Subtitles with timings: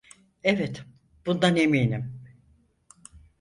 [0.43, 0.85] Evet,
[1.25, 2.21] bundan eminim.